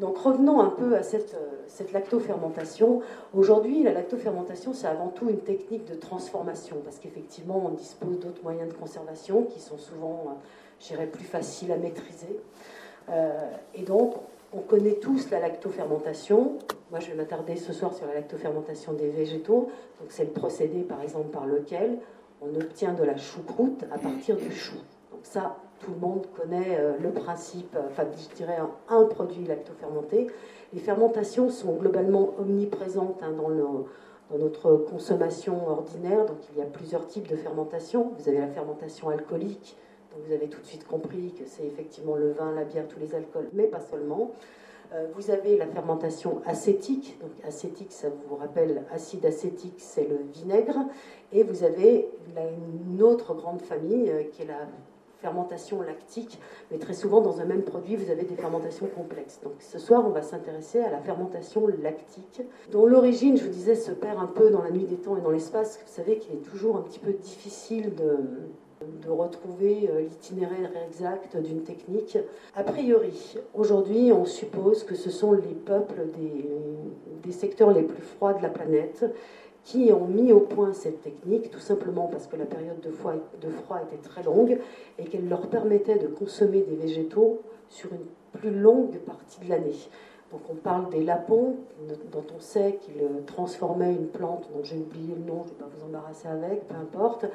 Donc 0.00 0.18
revenons 0.18 0.60
un 0.60 0.70
peu 0.70 0.96
à 0.96 1.02
cette, 1.02 1.34
euh, 1.34 1.62
cette 1.68 1.92
lactofermentation. 1.92 3.00
Aujourd'hui, 3.32 3.82
la 3.82 3.92
lactofermentation, 3.92 4.72
c'est 4.72 4.88
avant 4.88 5.08
tout 5.08 5.28
une 5.28 5.40
technique 5.40 5.84
de 5.84 5.94
transformation, 5.94 6.76
parce 6.84 6.98
qu'effectivement, 6.98 7.62
on 7.64 7.70
dispose 7.70 8.18
d'autres 8.18 8.42
moyens 8.42 8.68
de 8.68 8.74
conservation 8.74 9.44
qui 9.44 9.60
sont 9.60 9.78
souvent, 9.78 10.24
euh, 10.26 10.30
je 10.80 10.88
dirais, 10.88 11.06
plus 11.06 11.24
faciles 11.24 11.70
à 11.70 11.76
maîtriser. 11.76 12.40
Euh, 13.10 13.38
et 13.74 13.82
donc, 13.82 14.14
on 14.52 14.60
connaît 14.60 14.94
tous 14.94 15.30
la 15.30 15.38
lactofermentation. 15.38 16.58
Moi, 16.90 17.00
je 17.00 17.10
vais 17.10 17.14
m'attarder 17.14 17.56
ce 17.56 17.72
soir 17.72 17.94
sur 17.94 18.06
la 18.06 18.14
lactofermentation 18.14 18.92
des 18.94 19.10
végétaux. 19.10 19.68
Donc, 20.00 20.10
c'est 20.10 20.24
le 20.24 20.30
procédé, 20.30 20.80
par 20.82 21.02
exemple, 21.02 21.28
par 21.28 21.46
lequel 21.46 21.98
on 22.42 22.54
obtient 22.56 22.92
de 22.94 23.04
la 23.04 23.16
choucroute 23.16 23.84
à 23.92 23.98
partir 23.98 24.36
du 24.36 24.50
chou. 24.50 24.76
Donc, 25.10 25.20
ça, 25.22 25.56
tout 25.84 25.92
le 25.92 26.00
monde 26.00 26.26
connaît 26.34 26.78
euh, 26.78 26.94
le 27.00 27.10
principe, 27.10 27.76
enfin, 27.90 28.04
je 28.16 28.34
dirais, 28.36 28.58
un, 28.88 29.04
produit 29.04 29.44
lactofermenté. 29.44 30.28
Les 30.72 30.80
fermentations 30.80 31.50
sont 31.50 31.74
globalement 31.74 32.34
omniprésentes 32.38 33.22
hein, 33.22 33.32
dans, 33.32 33.50
notre 34.38 34.76
consommation 34.76 35.68
ordinaire. 35.68 36.26
Donc, 36.26 36.38
il 36.52 36.58
y 36.58 36.62
a 36.62 36.66
plusieurs 36.66 37.06
types 37.06 37.28
de 37.28 37.36
fermentation. 37.36 38.12
Vous 38.18 38.28
avez 38.28 38.38
la 38.38 38.48
fermentation 38.48 39.10
alcoolique, 39.10 39.76
vous 40.26 40.32
avez 40.32 40.48
tout 40.48 40.60
de 40.60 40.66
suite 40.66 40.86
compris 40.86 41.32
que 41.32 41.44
c'est 41.46 41.66
effectivement 41.66 42.16
le 42.16 42.32
vin, 42.32 42.52
la 42.52 42.64
bière, 42.64 42.88
tous 42.88 42.98
les 42.98 43.14
alcools, 43.14 43.48
mais 43.52 43.64
pas 43.64 43.80
seulement. 43.80 44.32
Euh, 44.92 45.06
vous 45.14 45.30
avez 45.30 45.56
la 45.56 45.66
fermentation 45.66 46.40
acétique. 46.46 47.18
Donc 47.20 47.30
acétique, 47.46 47.92
ça 47.92 48.08
vous 48.28 48.36
rappelle 48.36 48.84
acide 48.92 49.26
acétique, 49.26 49.76
c'est 49.78 50.08
le 50.08 50.18
vinaigre. 50.32 50.78
Et 51.32 51.42
vous 51.42 51.64
avez 51.64 52.08
une 52.90 53.02
autre 53.02 53.34
grande 53.34 53.60
famille 53.60 54.10
euh, 54.10 54.24
qui 54.32 54.42
est 54.42 54.46
la 54.46 54.68
fermentation 55.24 55.80
lactique, 55.80 56.38
mais 56.70 56.76
très 56.76 56.92
souvent 56.92 57.22
dans 57.22 57.40
un 57.40 57.46
même 57.46 57.62
produit, 57.62 57.96
vous 57.96 58.10
avez 58.10 58.24
des 58.24 58.36
fermentations 58.36 58.86
complexes. 58.86 59.40
Donc 59.42 59.54
ce 59.58 59.78
soir, 59.78 60.04
on 60.06 60.10
va 60.10 60.20
s'intéresser 60.20 60.80
à 60.80 60.90
la 60.90 60.98
fermentation 60.98 61.66
lactique, 61.82 62.42
dont 62.70 62.84
l'origine, 62.84 63.38
je 63.38 63.44
vous 63.44 63.50
disais, 63.50 63.74
se 63.74 63.90
perd 63.92 64.18
un 64.18 64.26
peu 64.26 64.50
dans 64.50 64.62
la 64.62 64.70
nuit 64.70 64.84
des 64.84 64.96
temps 64.96 65.16
et 65.16 65.22
dans 65.22 65.30
l'espace. 65.30 65.80
Vous 65.86 65.92
savez 65.92 66.18
qu'il 66.18 66.34
est 66.34 66.50
toujours 66.50 66.76
un 66.76 66.82
petit 66.82 66.98
peu 66.98 67.12
difficile 67.12 67.94
de, 67.94 68.08
retrouver 69.08 69.88
euh, 69.88 70.00
l'itinéraire 70.00 70.70
exact 70.86 71.38
d'une 71.38 71.62
technique. 71.62 72.18
A 72.54 72.62
priori, 72.62 73.38
aujourd'hui, 73.54 74.12
on 74.12 74.26
suppose 74.26 74.84
que 74.84 74.94
ce 74.94 75.08
sont 75.08 75.32
les 75.32 75.54
peuples 75.54 76.02
des, 77.22 77.32
secteurs 77.32 77.70
les 77.70 77.82
plus 77.82 78.02
froids 78.02 78.34
de 78.34 78.42
la 78.42 78.50
planète 78.50 79.06
qui 79.64 79.90
ont 79.92 80.06
mis 80.06 80.32
au 80.32 80.40
point 80.40 80.72
cette 80.72 81.02
technique, 81.02 81.50
tout 81.50 81.58
simplement 81.58 82.06
parce 82.06 82.26
que 82.26 82.36
la 82.36 82.44
période 82.44 82.80
de 82.80 82.90
froid, 82.90 83.14
était 83.82 84.08
très 84.08 84.22
longue 84.22 84.58
et 84.98 85.04
qu'elle 85.04 85.28
leur 85.28 85.48
permettait 85.48 85.98
de 85.98 86.06
consommer 86.06 86.62
des 86.62 86.76
végétaux 86.76 87.40
sur 87.70 87.90
une 87.92 88.38
plus 88.38 88.54
longue 88.54 88.98
partie 88.98 89.40
de 89.40 89.48
l'année. 89.48 89.74
Donc 90.32 90.42
on 90.50 90.54
parle 90.54 90.90
des 90.90 91.04
lapons, 91.04 91.54
dont 92.10 92.24
on 92.36 92.40
sait 92.40 92.80
qu'ils 92.82 93.06
transformaient 93.24 93.92
une 93.92 94.08
plante 94.08 94.50
dont 94.52 94.64
j'ai 94.64 94.76
oublié 94.78 95.14
le 95.14 95.24
nom, 95.24 95.44
je 95.44 95.50
ne 95.50 95.54
vais 95.54 95.60
pas 95.60 95.70
vous 95.72 95.86
embarrasser 95.86 96.26
avec, 96.26 96.66
peu 96.66 96.74
importe. 96.74 97.26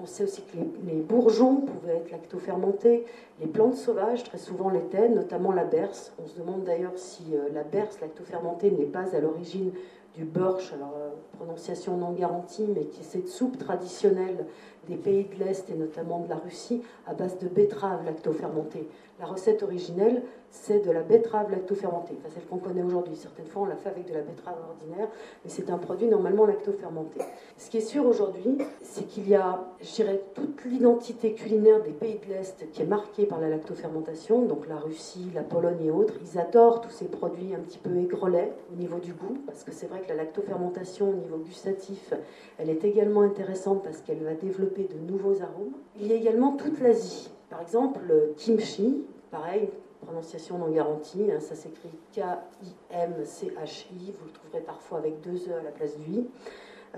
On 0.00 0.06
sait 0.06 0.22
aussi 0.22 0.42
que 0.42 0.56
les, 0.86 1.00
bourgeons 1.00 1.62
pouvaient 1.62 1.96
être 1.96 2.12
lactofermentés, 2.12 3.06
les 3.40 3.46
plantes 3.48 3.74
sauvages 3.74 4.22
très 4.22 4.38
souvent 4.38 4.70
l'étaient, 4.70 5.08
notamment 5.08 5.50
la 5.50 5.64
berce. 5.64 6.12
On 6.22 6.28
se 6.28 6.38
demande 6.38 6.62
d'ailleurs 6.62 6.92
si 6.96 7.24
euh, 7.34 7.48
la 7.52 7.64
berce 7.64 8.00
lactofermentée 8.00 8.70
n'est 8.70 8.84
pas 8.84 9.16
à 9.16 9.20
l'origine 9.20 9.72
du 10.14 10.24
borsch, 10.24 10.72
alors 10.72 10.94
euh, 10.96 11.10
prononciation 11.36 11.96
non 11.96 12.12
garantie, 12.12 12.66
mais 12.74 12.84
qui 12.84 13.00
est 13.00 13.04
cette 13.04 13.28
soupe 13.28 13.58
traditionnelle 13.58 14.46
des 14.88 14.96
pays 14.96 15.24
de 15.24 15.44
l'Est 15.44 15.68
et 15.70 15.74
notamment 15.74 16.20
de 16.20 16.28
la 16.28 16.36
Russie 16.36 16.82
à 17.06 17.14
base 17.14 17.38
de 17.38 17.48
betterave 17.48 18.04
lactofermentée. 18.04 18.88
La 19.20 19.26
recette 19.26 19.62
originelle, 19.62 20.22
c'est 20.50 20.84
de 20.84 20.90
la 20.90 21.02
betterave 21.02 21.50
lactofermentée, 21.50 22.14
enfin 22.18 22.34
celle 22.34 22.44
qu'on 22.46 22.58
connaît 22.58 22.82
aujourd'hui. 22.82 23.14
Certaines 23.14 23.46
fois, 23.46 23.62
on 23.62 23.66
la 23.66 23.76
fait 23.76 23.88
avec 23.88 24.08
de 24.08 24.12
la 24.12 24.22
betterave 24.22 24.56
ordinaire, 24.68 25.08
mais 25.44 25.50
c'est 25.50 25.70
un 25.70 25.78
produit 25.78 26.08
normalement 26.08 26.46
lactofermenté. 26.46 27.20
Ce 27.56 27.70
qui 27.70 27.78
est 27.78 27.80
sûr 27.80 28.04
aujourd'hui, 28.06 28.58
c'est 28.82 29.04
qu'il 29.04 29.28
y 29.28 29.36
a, 29.36 29.64
je 29.80 29.94
dirais, 29.94 30.20
toute 30.34 30.64
l'identité 30.64 31.32
culinaire 31.34 31.80
des 31.82 31.92
pays 31.92 32.18
de 32.26 32.32
l'Est 32.32 32.70
qui 32.72 32.82
est 32.82 32.86
marquée 32.86 33.24
par 33.24 33.40
la 33.40 33.48
lactofermentation, 33.48 34.42
donc 34.42 34.68
la 34.68 34.76
Russie, 34.76 35.30
la 35.32 35.42
Pologne 35.42 35.84
et 35.84 35.90
autres. 35.90 36.14
Ils 36.20 36.38
adorent 36.38 36.80
tous 36.80 36.90
ces 36.90 37.06
produits 37.06 37.54
un 37.54 37.60
petit 37.60 37.78
peu 37.78 37.96
aigrelets 37.96 38.52
au 38.72 38.76
niveau 38.76 38.98
du 38.98 39.12
goût, 39.12 39.38
parce 39.46 39.62
que 39.62 39.72
c'est 39.72 39.86
vrai 39.86 40.00
la 40.08 40.14
lactofermentation 40.14 41.10
au 41.10 41.14
niveau 41.14 41.38
gustatif, 41.38 42.12
elle 42.58 42.70
est 42.70 42.84
également 42.84 43.22
intéressante 43.22 43.82
parce 43.82 44.00
qu'elle 44.00 44.22
va 44.22 44.34
développer 44.34 44.84
de 44.84 44.98
nouveaux 45.10 45.42
arômes. 45.42 45.74
Il 46.00 46.06
y 46.06 46.12
a 46.12 46.16
également 46.16 46.56
toute 46.56 46.80
l'Asie. 46.80 47.30
Par 47.50 47.60
exemple, 47.60 48.00
le 48.06 48.34
kimchi, 48.36 49.04
pareil, 49.30 49.68
prononciation 50.04 50.58
non 50.58 50.70
garantie, 50.70 51.30
hein, 51.30 51.40
ça 51.40 51.54
s'écrit 51.54 51.90
K-I-M-C-H-I, 52.14 54.12
vous 54.18 54.26
le 54.26 54.32
trouverez 54.32 54.60
parfois 54.60 54.98
avec 54.98 55.20
deux 55.20 55.48
E 55.48 55.58
à 55.58 55.62
la 55.62 55.70
place 55.70 55.96
du 55.96 56.10
I. 56.10 56.26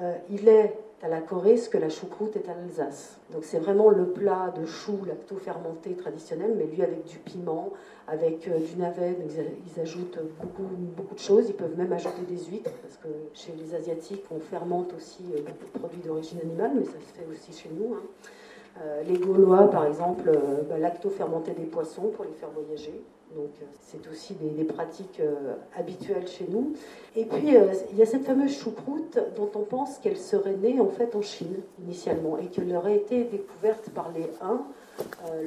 Euh, 0.01 0.15
il 0.31 0.49
est 0.49 0.79
à 1.03 1.09
la 1.09 1.21
Corée 1.21 1.57
ce 1.57 1.69
que 1.69 1.79
la 1.79 1.89
choucroute 1.89 2.37
est 2.37 2.49
à 2.49 2.55
l'Alsace. 2.55 3.19
Donc 3.33 3.45
c'est 3.45 3.59
vraiment 3.59 3.91
le 3.91 4.07
plat 4.07 4.53
de 4.59 4.67
chou 4.67 4.99
lacto-fermenté 5.07 5.95
traditionnel, 5.95 6.55
mais 6.57 6.67
lui 6.67 6.83
avec 6.83 7.05
du 7.05 7.19
piment, 7.19 7.73
avec 8.09 8.49
euh, 8.49 8.59
du 8.59 8.77
navet, 8.77 9.17
ils, 9.21 9.81
ajoutent 9.81 10.19
beaucoup, 10.41 10.69
beaucoup 10.97 11.15
de 11.15 11.21
choses. 11.21 11.49
Ils 11.49 11.55
peuvent 11.55 11.77
même 11.77 11.93
ajouter 11.93 12.23
des 12.29 12.45
huîtres, 12.45 12.73
parce 12.83 12.97
que 12.97 13.09
chez 13.34 13.53
les 13.59 13.75
Asiatiques, 13.75 14.25
on 14.31 14.41
fermente 14.41 14.93
aussi 14.95 15.25
euh, 15.34 15.41
beaucoup 15.41 15.73
de 15.73 15.79
produits 15.79 16.01
d'origine 16.01 16.41
animale, 16.43 16.73
mais 16.75 16.84
ça 16.84 16.93
se 16.93 17.19
fait 17.19 17.27
aussi 17.31 17.53
chez 17.53 17.71
nous. 17.71 17.95
Hein. 17.95 18.03
Les 19.09 19.17
Gaulois, 19.17 19.71
par 19.71 19.87
exemple, 19.87 20.31
bah, 20.69 20.77
lacto-fermentaient 20.77 21.55
des 21.55 21.65
poissons 21.65 22.09
pour 22.09 22.27
les 22.27 22.33
faire 22.33 22.51
voyager. 22.51 23.03
Donc, 23.34 23.50
euh, 23.60 23.66
c'est 23.82 24.09
aussi 24.10 24.34
des, 24.34 24.64
pratiques 24.64 25.20
habituelles 25.76 26.26
chez 26.28 26.47
nous. 26.48 26.75
Et 27.16 27.25
puis, 27.25 27.54
il 27.92 27.98
y 27.98 28.03
a 28.03 28.06
cette 28.06 28.25
fameuse 28.25 28.56
choucroute 28.56 29.19
dont 29.37 29.50
on 29.54 29.62
pense 29.62 29.98
qu'elle 29.98 30.16
serait 30.16 30.56
née 30.56 30.81
en 30.81 30.88
fait 30.88 31.14
en 31.14 31.22
Chine 31.22 31.56
initialement 31.84 32.38
et 32.38 32.47
qu'elle 32.47 32.75
aurait 32.75 32.97
été 32.97 33.25
découverte 33.25 33.91
par 33.91 34.10
les 34.12 34.28
Huns 34.41 34.65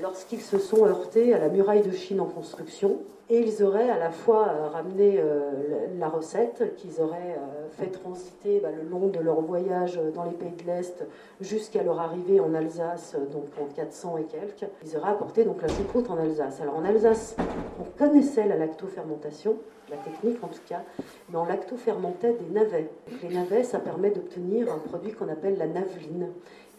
lorsqu'ils 0.01 0.41
se 0.41 0.57
sont 0.57 0.85
heurtés 0.85 1.33
à 1.33 1.39
la 1.39 1.49
muraille 1.49 1.81
de 1.81 1.91
Chine 1.91 2.19
en 2.21 2.25
construction. 2.25 2.99
Et 3.31 3.41
ils 3.41 3.63
auraient 3.63 3.91
à 3.91 3.99
la 3.99 4.09
fois 4.09 4.47
euh, 4.47 4.69
ramené 4.69 5.19
euh, 5.19 5.51
la 5.99 6.09
recette, 6.09 6.73
qu'ils 6.77 6.99
auraient 6.99 7.37
euh, 7.37 7.69
fait 7.69 7.91
transiter 7.91 8.59
bah, 8.59 8.69
le 8.75 8.89
long 8.89 9.07
de 9.07 9.19
leur 9.19 9.39
voyage 9.41 10.01
dans 10.15 10.23
les 10.23 10.31
pays 10.31 10.53
de 10.53 10.63
l'Est 10.65 11.05
jusqu'à 11.39 11.83
leur 11.83 11.99
arrivée 11.99 12.39
en 12.39 12.55
Alsace, 12.55 13.15
donc 13.31 13.45
en 13.61 13.71
400 13.71 14.17
et 14.17 14.23
quelques. 14.23 14.67
Ils 14.83 14.97
auraient 14.97 15.11
apporté 15.11 15.43
donc 15.43 15.61
la 15.61 15.67
choucroute 15.67 16.09
en 16.09 16.17
Alsace. 16.17 16.59
Alors 16.59 16.75
en 16.75 16.85
Alsace, 16.85 17.35
on 17.79 17.83
connaissait 17.99 18.47
la 18.47 18.55
lactofermentation, 18.55 19.57
la 19.91 19.97
technique 19.97 20.43
en 20.43 20.47
tout 20.47 20.61
cas, 20.67 20.81
mais 21.29 21.37
on 21.37 21.45
lactofermentait 21.45 22.33
des 22.33 22.51
navets. 22.51 22.89
les 23.21 23.29
navets, 23.29 23.63
ça 23.63 23.77
permet 23.77 24.09
d'obtenir 24.09 24.73
un 24.73 24.79
produit 24.79 25.11
qu'on 25.11 25.29
appelle 25.29 25.59
la 25.59 25.67
naveline. 25.67 26.29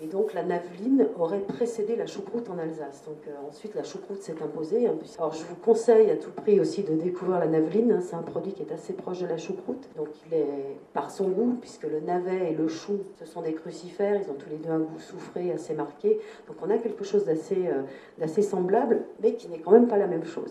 Et 0.03 0.07
donc 0.07 0.33
la 0.33 0.43
naveline 0.43 1.07
aurait 1.19 1.41
précédé 1.41 1.95
la 1.95 2.07
choucroute 2.07 2.49
en 2.49 2.59
Alsace. 2.59 3.03
Donc 3.07 3.19
ensuite 3.47 3.75
la 3.75 3.85
choucroute 3.85 4.23
s'est 4.23 4.43
imposée. 4.43 4.89
Alors 5.19 5.35
je 5.35 5.45
vous 5.45 5.57
conseille 5.57 6.11
à 6.11 6.17
tout 6.17 6.31
aussi 6.61 6.83
de 6.83 6.95
découvrir 6.95 7.39
la 7.39 7.47
naveline. 7.47 7.93
Hein. 7.93 8.01
c'est 8.01 8.17
un 8.17 8.23
produit 8.23 8.53
qui 8.53 8.63
est 8.63 8.73
assez 8.73 8.93
proche 8.93 9.21
de 9.21 9.27
la 9.27 9.37
choucroute. 9.37 9.89
Donc 9.97 10.09
il 10.27 10.35
est 10.35 10.77
par 10.93 11.11
son 11.11 11.29
goût, 11.29 11.57
puisque 11.61 11.85
le 11.85 12.01
navet 12.01 12.53
et 12.53 12.55
le 12.55 12.69
chou, 12.69 13.01
ce 13.19 13.27
sont 13.27 13.43
des 13.43 13.53
crucifères. 13.53 14.21
Ils 14.21 14.31
ont 14.31 14.35
tous 14.35 14.49
les 14.51 14.57
deux 14.57 14.71
un 14.71 14.79
goût 14.79 14.99
soufré 14.99 15.53
assez 15.53 15.75
marqué. 15.75 16.19
Donc 16.49 16.57
on 16.63 16.71
a 16.71 16.79
quelque 16.79 17.05
chose 17.05 17.25
d'assez 17.25 17.69
euh, 17.69 18.43
semblable, 18.43 19.03
mais 19.23 19.35
qui 19.35 19.49
n'est 19.49 19.59
quand 19.59 19.73
même 19.73 19.89
pas 19.89 19.99
la 19.99 20.07
même 20.07 20.25
chose. 20.25 20.49